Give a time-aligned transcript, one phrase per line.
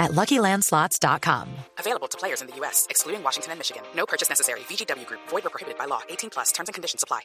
[0.00, 1.46] at LuckyLandSlots.com.
[1.78, 3.82] Available to players in the U.S., excluding Washington and Michigan.
[3.94, 4.60] No purchase necessary.
[4.60, 5.20] VGW Group.
[5.28, 6.00] Void or prohibited by law.
[6.08, 6.50] 18 plus.
[6.52, 7.20] Terms and conditions apply.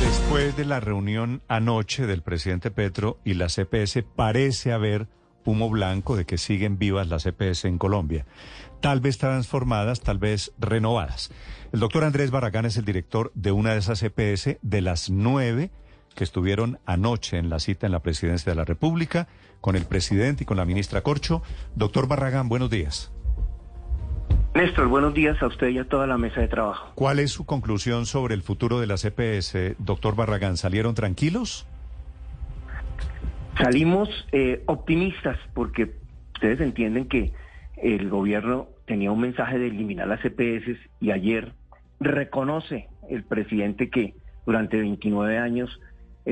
[0.00, 5.08] Después de la reunión anoche del presidente Petro y la CPS, parece haber
[5.44, 8.26] humo blanco de que siguen vivas las CPS en Colombia.
[8.80, 11.30] Tal vez transformadas, tal vez renovadas.
[11.72, 15.70] El doctor Andrés Barragán es el director de una de esas CPS de las nueve
[16.14, 19.28] que estuvieron anoche en la cita en la presidencia de la República
[19.60, 21.42] con el presidente y con la ministra Corcho.
[21.74, 23.12] Doctor Barragán, buenos días.
[24.54, 26.92] Néstor, buenos días a usted y a toda la mesa de trabajo.
[26.96, 30.56] ¿Cuál es su conclusión sobre el futuro de la CPS, doctor Barragán?
[30.56, 31.66] ¿Salieron tranquilos?
[33.56, 35.92] Salimos eh, optimistas porque
[36.34, 37.32] ustedes entienden que
[37.76, 41.52] el gobierno tenía un mensaje de eliminar las CPS y ayer
[42.00, 44.14] reconoce el presidente que
[44.46, 45.80] durante 29 años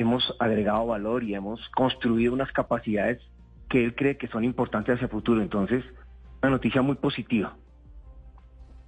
[0.00, 3.20] hemos agregado valor y hemos construido unas capacidades
[3.68, 5.42] que él cree que son importantes hacia el futuro.
[5.42, 5.84] Entonces,
[6.42, 7.56] una noticia muy positiva.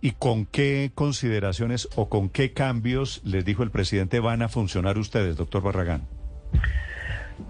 [0.00, 4.96] ¿Y con qué consideraciones o con qué cambios, les dijo el presidente, van a funcionar
[4.96, 6.02] ustedes, doctor Barragán?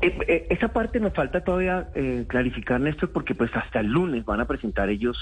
[0.03, 4.25] Eh, eh, esa parte nos falta todavía eh, clarificar, Néstor, porque pues hasta el lunes
[4.25, 5.17] van a presentar ellos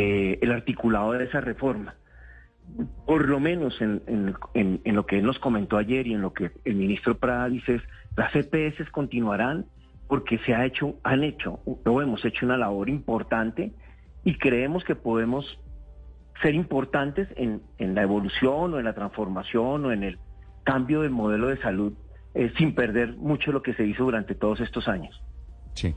[0.00, 1.96] el articulado de esa reforma.
[3.06, 4.02] Por lo menos en,
[4.54, 7.76] en, lo que él nos comentó ayer y en lo que el ministro Prada dice
[7.76, 7.82] es,
[8.16, 9.66] las CPS continuarán
[10.06, 13.72] porque se ha hecho, han hecho, o hemos hecho una labor importante
[14.24, 15.58] y creemos que podemos
[16.42, 20.18] ser importantes en, en la evolución o en la transformación o en el
[20.64, 21.94] cambio del modelo de salud
[22.34, 25.20] eh, sin perder mucho lo que se hizo durante todos estos años.
[25.74, 25.94] Sí.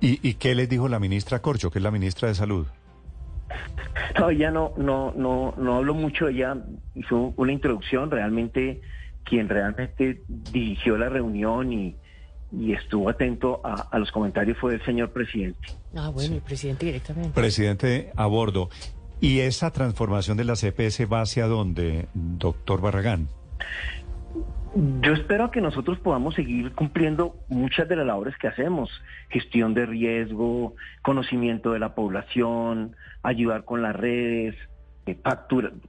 [0.00, 2.66] ¿Y, ¿Y, qué les dijo la ministra Corcho, que es la ministra de Salud?
[4.18, 6.56] No, ella no, no, no, no habló mucho, ella
[6.94, 8.80] hizo una introducción, realmente
[9.24, 10.22] quien realmente
[10.52, 11.96] dirigió la reunión y,
[12.52, 15.68] y estuvo atento a, a, los comentarios fue el señor presidente.
[15.94, 17.30] Ah, bueno, el presidente directamente.
[17.30, 18.70] Presidente a bordo.
[19.20, 23.28] ¿Y esa transformación de la CPS va hacia dónde, doctor Barragán?
[24.78, 28.88] Yo espero que nosotros podamos seguir cumpliendo muchas de las labores que hacemos,
[29.28, 32.94] gestión de riesgo, conocimiento de la población,
[33.24, 34.54] ayudar con las redes,
[35.06, 35.18] eh,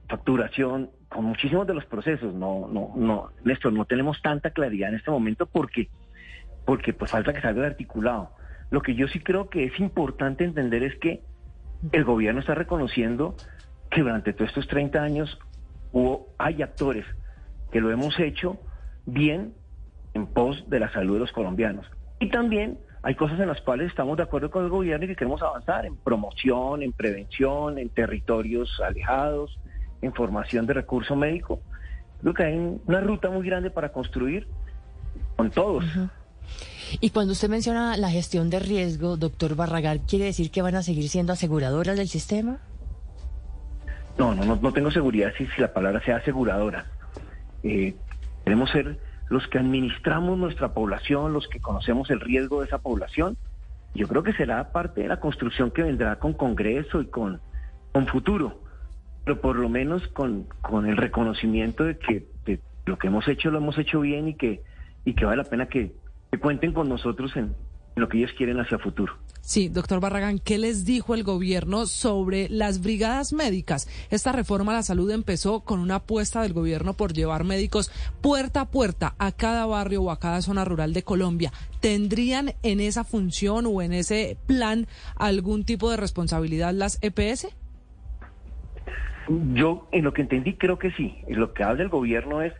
[0.08, 2.34] facturación, con muchísimos de los procesos.
[2.34, 5.88] No, no, no, Néstor, no tenemos tanta claridad en este momento porque,
[6.64, 8.32] porque pues falta que salga articulado.
[8.72, 11.22] Lo que yo sí creo que es importante entender es que
[11.92, 13.36] el gobierno está reconociendo
[13.88, 15.38] que durante todos estos 30 años
[15.92, 17.06] hubo, hay actores
[17.70, 18.58] que lo hemos hecho
[19.12, 19.54] bien
[20.14, 21.86] en pos de la salud de los colombianos.
[22.18, 25.16] Y también hay cosas en las cuales estamos de acuerdo con el gobierno y que
[25.16, 29.58] queremos avanzar en promoción, en prevención, en territorios alejados,
[30.02, 31.60] en formación de recurso médico.
[32.20, 34.46] Creo que hay una ruta muy grande para construir
[35.36, 35.84] con todos.
[37.00, 40.82] Y cuando usted menciona la gestión de riesgo, doctor Barragar, ¿quiere decir que van a
[40.82, 42.58] seguir siendo aseguradoras del sistema?
[44.18, 46.84] No, no, no, tengo seguridad si, si la palabra sea aseguradora.
[47.62, 47.94] Eh,
[48.50, 53.36] Queremos ser los que administramos nuestra población, los que conocemos el riesgo de esa población.
[53.94, 57.40] Yo creo que será parte de la construcción que vendrá con Congreso y con,
[57.92, 58.60] con futuro,
[59.24, 62.26] pero por lo menos con, con el reconocimiento de que
[62.86, 64.64] lo que hemos hecho lo hemos hecho bien y que,
[65.04, 65.92] y que vale la pena que,
[66.32, 67.54] que cuenten con nosotros en,
[67.96, 69.14] lo que ellos quieren hacia futuro.
[69.40, 73.88] Sí, doctor Barragán, ¿qué les dijo el gobierno sobre las brigadas médicas?
[74.10, 77.90] Esta reforma a la salud empezó con una apuesta del gobierno por llevar médicos
[78.20, 81.52] puerta a puerta a cada barrio o a cada zona rural de Colombia.
[81.80, 84.86] ¿Tendrían en esa función o en ese plan
[85.16, 87.48] algún tipo de responsabilidad las EPS?
[89.54, 91.16] Yo, en lo que entendí, creo que sí.
[91.28, 92.52] Lo que habla el gobierno es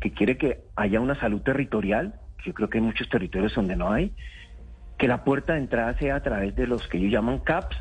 [0.00, 2.20] que quiere que haya una salud territorial.
[2.44, 4.14] Yo creo que hay muchos territorios donde no hay
[4.98, 7.76] que la puerta de entrada sea a través de los que ellos llaman CAPS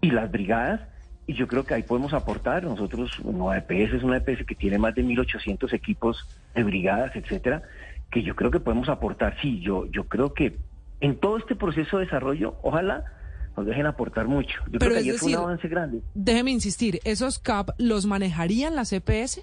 [0.00, 0.80] y las brigadas,
[1.26, 2.64] y yo creo que ahí podemos aportar.
[2.64, 7.62] Nosotros, una EPS es una EPS que tiene más de 1.800 equipos de brigadas, etcétera,
[8.10, 9.36] que yo creo que podemos aportar.
[9.40, 10.56] Sí, yo, yo creo que
[11.00, 13.04] en todo este proceso de desarrollo, ojalá
[13.56, 14.54] nos dejen aportar mucho.
[14.70, 16.00] Yo creo que ayer fue un avance grande.
[16.14, 19.42] Déjeme insistir, ¿esos CAP los manejarían las EPS?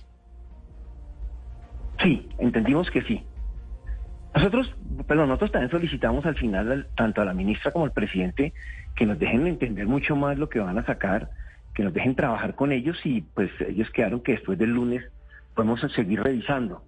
[2.01, 3.23] Sí, entendimos que sí.
[4.33, 4.75] Nosotros,
[5.07, 8.53] perdón, nosotros también solicitamos al final, tanto a la ministra como al presidente,
[8.95, 11.29] que nos dejen entender mucho más lo que van a sacar,
[11.73, 15.03] que nos dejen trabajar con ellos y pues ellos quedaron que después del lunes
[15.55, 16.83] podemos seguir revisando.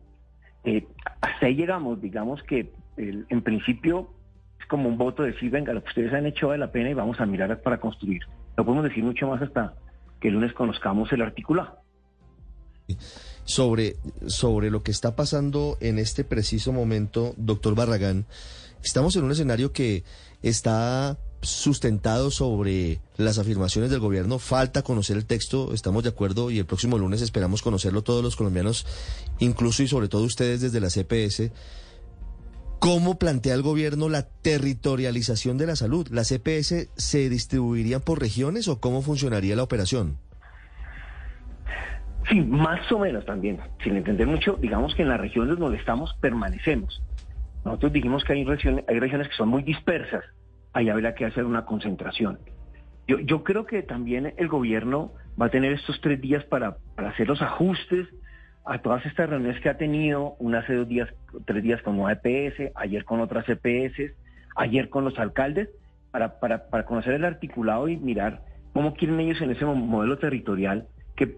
[0.64, 0.86] Eh,
[1.22, 4.14] hasta ahí llegamos, digamos que en principio
[4.60, 6.90] es como un voto de decir, venga, lo que ustedes han hecho vale la pena
[6.90, 8.22] y vamos a mirar para construir.
[8.58, 9.74] No podemos decir mucho más hasta
[10.20, 11.80] que el lunes conozcamos el articulado.
[13.44, 13.98] Sobre,
[14.28, 18.26] sobre lo que está pasando en este preciso momento, doctor Barragán,
[18.84, 20.04] estamos en un escenario que
[20.42, 24.40] está sustentado sobre las afirmaciones del gobierno.
[24.40, 28.36] Falta conocer el texto, estamos de acuerdo, y el próximo lunes esperamos conocerlo todos los
[28.36, 28.86] colombianos,
[29.40, 31.52] incluso y sobre todo ustedes desde la CPS.
[32.80, 36.08] ¿Cómo plantea el gobierno la territorialización de la salud?
[36.10, 40.18] ¿Las CPS se distribuirían por regiones o cómo funcionaría la operación?
[42.32, 43.60] Sí, más o menos también.
[43.84, 47.04] Sin entender mucho, digamos que en las regiones donde estamos permanecemos.
[47.64, 50.24] Nosotros dijimos que hay regiones, hay regiones que son muy dispersas
[50.74, 52.40] ahí habrá que hacer una concentración.
[53.08, 57.28] Yo, yo creo que también el gobierno va a tener estos tres días para, hacer
[57.28, 58.08] los ajustes
[58.66, 61.10] a todas estas reuniones que ha tenido, una hace dos días,
[61.46, 64.14] tres días con una EPS, ayer con otras EPS,
[64.56, 65.70] ayer con los alcaldes,
[66.12, 68.44] para, para, para conocer el articulado y mirar
[68.74, 71.38] cómo quieren ellos en ese modelo territorial, que,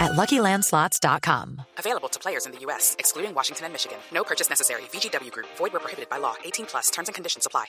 [0.00, 1.62] at LuckyLandSlots.com.
[1.78, 3.98] Available to players in the U.S., excluding Washington and Michigan.
[4.12, 4.82] No purchase necessary.
[4.92, 5.46] VGW Group.
[5.56, 6.34] Void where prohibited by law.
[6.44, 6.90] 18 plus.
[6.90, 7.66] Terms and conditions apply.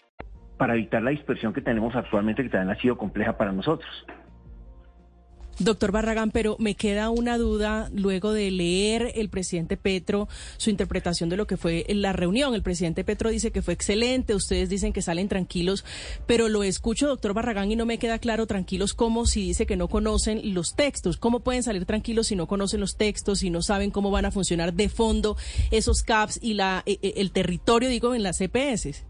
[0.62, 3.90] para evitar la dispersión que tenemos actualmente, que también ha sido compleja para nosotros.
[5.64, 10.28] Doctor Barragán, pero me queda una duda luego de leer el presidente Petro
[10.58, 12.56] su interpretación de lo que fue la reunión.
[12.56, 15.86] El presidente Petro dice que fue excelente, ustedes dicen que salen tranquilos,
[16.26, 19.78] pero lo escucho, doctor Barragán, y no me queda claro tranquilos como si dice que
[19.78, 21.18] no conocen los textos.
[21.18, 24.32] ¿Cómo pueden salir tranquilos si no conocen los textos, y no saben cómo van a
[24.32, 25.38] funcionar de fondo
[25.70, 29.06] esos CAPS y la, e, e, el territorio, digo, en las CPS?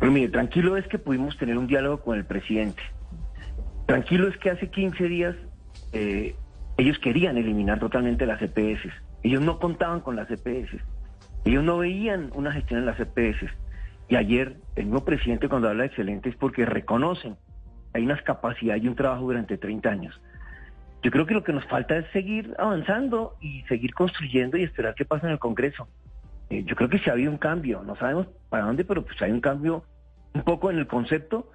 [0.00, 2.82] Pero mire, tranquilo es que pudimos tener un diálogo con el presidente.
[3.86, 5.36] Tranquilo es que hace 15 días
[5.92, 6.34] eh,
[6.76, 8.88] ellos querían eliminar totalmente las EPS.
[9.22, 10.76] Ellos no contaban con las EPS.
[11.44, 13.50] Ellos no veían una gestión en las EPS.
[14.08, 17.36] Y ayer el nuevo presidente cuando habla de excelente es porque reconocen
[17.94, 20.20] hay unas capacidades y un trabajo durante 30 años.
[21.02, 24.94] Yo creo que lo que nos falta es seguir avanzando y seguir construyendo y esperar
[24.94, 25.88] qué pasa en el Congreso.
[26.50, 29.20] Eh, yo creo que sí ha habido un cambio, no sabemos para dónde, pero pues
[29.22, 29.84] hay un cambio
[30.34, 31.50] un poco en el concepto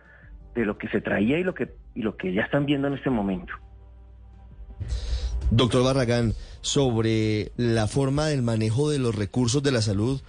[0.59, 2.95] de lo que se traía y lo que, y lo que ya están viendo en
[2.95, 3.53] este momento.
[5.51, 10.21] Doctor Barragán, sobre la forma del manejo de los recursos de la salud,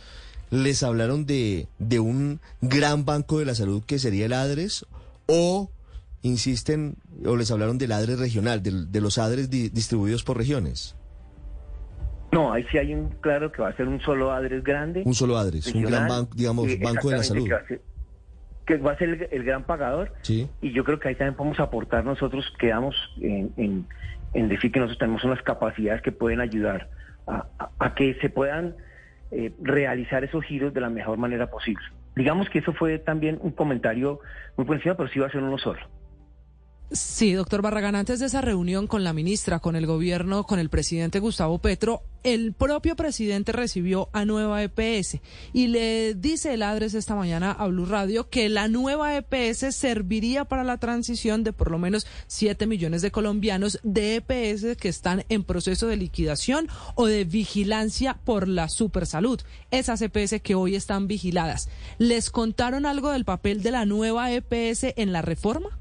[0.51, 4.87] ¿les hablaron de, de un gran banco de la salud que sería el ADRES
[5.27, 5.71] o
[6.23, 10.97] insisten o les hablaron del ADRES regional, de, los ADRES distribuidos por regiones?
[12.33, 15.03] No, ahí sí hay un claro que va a ser un solo ADRES grande.
[15.05, 17.45] Un solo ADRES, un gran banco, digamos, banco de la salud.
[17.45, 17.83] Que va a ser,
[18.75, 20.13] el, gran pagador.
[20.23, 20.49] Sí.
[20.61, 23.87] Y yo creo que ahí también podemos aportar nosotros, quedamos en,
[24.35, 26.89] en, decir que nosotros tenemos unas capacidades que pueden ayudar
[27.27, 28.75] a, que se puedan
[29.31, 31.85] eh, realizar esos giros de la mejor manera posible.
[32.17, 34.21] Digamos que eso fue también un comentario
[34.57, 35.81] muy por encima, pero sí va a ser uno solo.
[36.93, 40.71] Sí, doctor Barragán, antes de esa reunión con la ministra, con el gobierno, con el
[40.71, 45.21] presidente Gustavo Petro, el propio presidente recibió a Nueva EPS
[45.53, 50.45] y le dice el adres esta mañana a Blue Radio que la nueva EPS serviría
[50.45, 55.25] para la transición de por lo menos 7 millones de colombianos de EPS que están
[55.29, 56.67] en proceso de liquidación
[56.97, 59.41] o de vigilancia por la supersalud.
[59.71, 61.69] Esas EPS que hoy están vigiladas.
[61.99, 65.80] ¿Les contaron algo del papel de la nueva EPS en la reforma?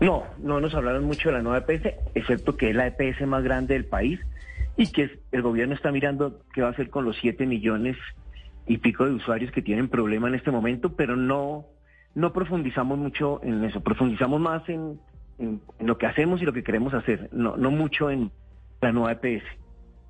[0.00, 3.42] No, no nos hablaron mucho de la nueva EPS, excepto que es la EPS más
[3.42, 4.20] grande del país
[4.76, 7.96] y que el gobierno está mirando qué va a hacer con los 7 millones
[8.66, 11.66] y pico de usuarios que tienen problema en este momento, pero no,
[12.14, 15.00] no profundizamos mucho en eso, profundizamos más en,
[15.80, 18.30] lo que hacemos y lo que queremos hacer, no, no mucho en
[18.80, 19.44] la nueva EPS.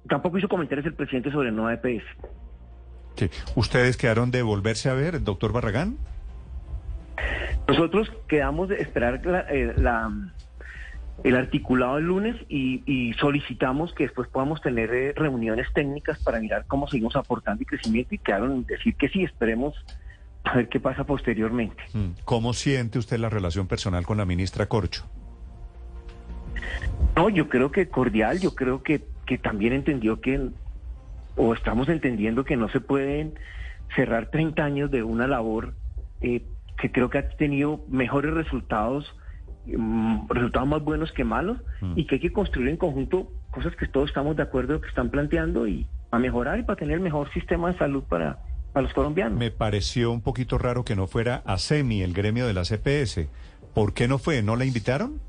[0.08, 2.04] Tampoco hizo comentarios el presidente sobre la nueva EPS.
[3.16, 3.30] Sí.
[3.54, 5.96] ¿Ustedes quedaron de volverse a ver, doctor Barragán?
[7.66, 9.74] Nosotros quedamos de esperar eh,
[11.22, 16.66] el articulado el lunes y, solicitamos que después podamos tener eh, reuniones técnicas para mirar
[16.66, 19.74] cómo seguimos aportando y crecimiento y quedaron decir que sí, esperemos
[20.44, 21.82] a ver qué pasa posteriormente.
[21.94, 22.10] Mm.
[22.24, 25.06] ¿Cómo siente usted la relación personal con la ministra Corcho?
[27.16, 30.50] No, yo creo que cordial, yo creo que, que también entendió que
[31.36, 33.38] o estamos entendiendo que no se pueden
[33.94, 35.74] cerrar 30 años de una labor
[36.20, 36.42] eh,
[36.84, 39.10] que creo que ha tenido mejores resultados,
[39.64, 41.56] mm, resultados más buenos que malos,
[41.96, 45.08] y que hay que construir en conjunto cosas que todos estamos de acuerdo que están
[45.08, 48.38] planteando y a mejorar y para tener el mejor sistema de salud para,
[48.74, 49.38] para los colombianos.
[49.38, 53.28] Me pareció un poquito raro que no fuera a SEMI, el gremio de la CPS.
[53.72, 54.42] ¿Por qué no fue?
[54.42, 55.20] ¿No la invitaron?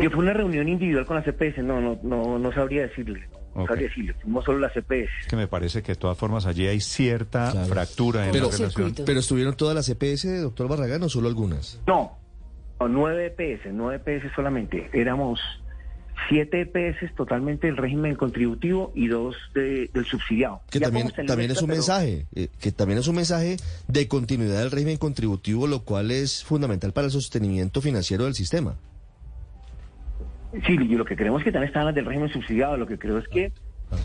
[0.00, 3.28] Yo fue una reunión individual con la CPS, no, no, no, no sabría decirle.
[3.54, 5.10] No sabría decirle, fuimos solo la CPS.
[5.22, 7.66] Es que me parece que de todas formas allí hay cierta Claro.
[7.66, 8.70] fractura en Pero- la relación.
[8.70, 9.04] Circuito.
[9.04, 11.80] ¿Pero estuvieron todas las EPS, doctor Barragán, o solo algunas?
[11.86, 12.18] No,
[12.78, 14.88] no, nueve EPS, nueve EPS solamente.
[14.92, 15.40] Éramos
[16.28, 20.60] siete EPS totalmente del régimen contributivo y dos de- del subsidiado.
[20.70, 24.08] Que Ya también, también es un pero- mensaje, eh, que también es un mensaje de
[24.08, 28.76] continuidad del régimen contributivo, lo cual es fundamental para el sostenimiento financiero del sistema.
[30.66, 32.76] Sí, y lo que creemos que también están las del régimen subsidiado.
[32.76, 33.52] Lo que creo es que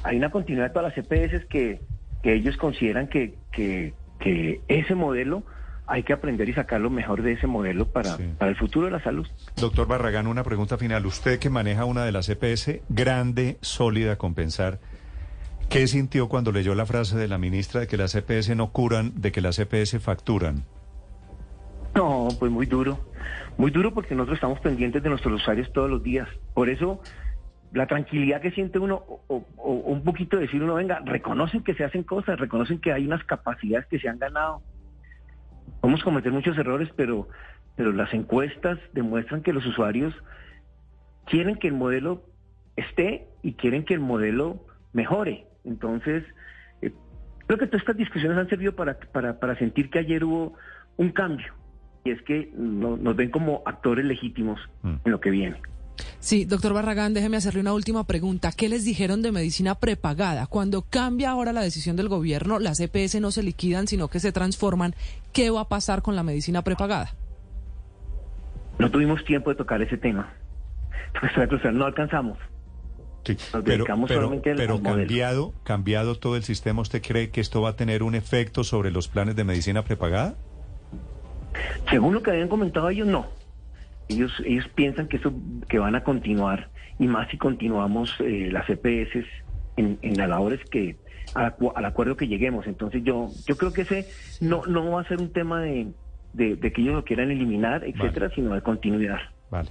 [0.03, 1.81] hay una continuidad de todas las EPS que,
[2.21, 5.43] que ellos consideran que, que, que ese modelo
[5.85, 8.23] hay que aprender y sacar lo mejor de ese modelo para, Sí.
[8.37, 9.27] para el futuro de la salud.
[9.57, 11.05] Doctor Barragán, una pregunta final.
[11.05, 14.79] Usted que maneja una de las EPS grande, sólida, compensar,
[15.69, 19.11] ¿qué sintió cuando leyó la frase de la ministra de que las EPS no curan,
[19.15, 20.63] de que las EPS facturan?
[21.95, 22.99] No, pues muy duro.
[23.57, 26.27] Muy duro porque nosotros estamos pendientes de nuestros usuarios todos los días.
[26.53, 27.01] Por eso,
[27.71, 32.03] la tranquilidad que siente uno, o, un poquito decir uno, venga, reconocen que se hacen
[32.03, 34.61] cosas, reconocen que hay unas capacidades que se han ganado.
[35.81, 37.27] A cometer muchos errores, pero,
[37.75, 40.13] pero las encuestas demuestran que los usuarios
[41.25, 42.23] quieren que el modelo
[42.75, 45.45] esté y quieren que el modelo mejore.
[45.63, 46.23] Entonces,
[46.81, 46.91] eh,
[47.45, 50.55] creo que todas estas discusiones han servido para, para, para sentir que ayer hubo
[50.97, 51.53] un cambio.
[52.05, 54.95] Y es que no- nos ven como actores legítimos Mm.
[55.05, 55.55] en lo que viene.
[56.19, 58.51] Sí, doctor Barragán, déjeme hacerle una última pregunta.
[58.51, 60.47] ¿Qué les dijeron de medicina prepagada?
[60.47, 64.31] Cuando cambia ahora la decisión del gobierno, las EPS no se liquidan, sino que se
[64.31, 64.95] transforman.
[65.33, 67.13] ¿Qué va a pasar con la medicina prepagada?
[68.79, 70.33] No tuvimos tiempo de tocar ese tema.
[71.19, 72.39] Pues, no alcanzamos.
[73.23, 77.61] Sí, Nos pero, dedicamos pero, pero cambiado, cambiado todo el sistema, ¿usted cree que esto
[77.61, 80.35] va a tener un efecto sobre los planes de medicina prepagada?
[81.89, 83.27] Según lo que habían comentado ellos, no.
[84.09, 85.33] Ellos, ellos piensan que eso
[85.69, 86.69] que van a continuar
[86.99, 89.25] y más si continuamos eh, las EPS
[89.77, 90.97] en, en las labores que
[91.33, 92.67] al, acu- al acuerdo que lleguemos.
[92.67, 94.07] Entonces yo yo creo que ese
[94.41, 95.87] no no va a ser un tema de,
[96.33, 99.17] de, de que ellos lo quieran eliminar, etcétera, sino de continuidad.
[99.49, 99.69] Vale.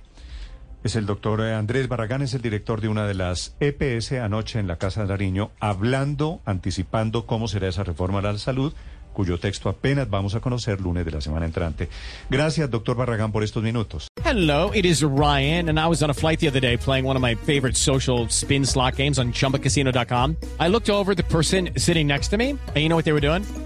[0.83, 4.67] Es el doctor Andrés Barragán, es el director de una de las EPS anoche en
[4.67, 8.75] la Casa de Nariño, hablando, anticipando cómo será esa reforma a la salud,
[9.13, 11.89] cuyo texto apenas vamos a conocer lunes de la semana entrante.
[12.31, 14.09] Gracias, doctor Barragán, por estos minutos.
[14.25, 17.17] Hello, it is Ryan, and I was on a flight the other day playing one
[17.17, 20.37] of my favorite social spin slot games on chumbacasino.com.
[20.59, 23.21] I looked over the person sitting next to me, and you know what they were
[23.21, 23.45] doing?